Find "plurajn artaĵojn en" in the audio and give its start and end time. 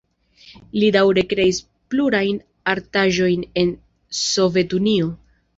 1.93-3.73